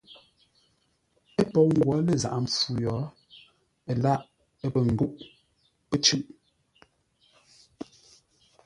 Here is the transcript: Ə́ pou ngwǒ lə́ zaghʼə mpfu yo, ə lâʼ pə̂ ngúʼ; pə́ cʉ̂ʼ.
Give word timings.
Ə́ 1.39 1.43
pou 1.51 1.67
ngwǒ 1.75 1.91
lə́ 2.05 2.17
zaghʼə 2.21 2.39
mpfu 2.43 2.71
yo, 2.85 2.95
ə 3.91 3.93
lâʼ 4.03 4.19
pə̂ 4.73 4.79
ngúʼ; 4.93 5.13
pə́ 5.87 5.97
cʉ̂ʼ. 6.03 6.23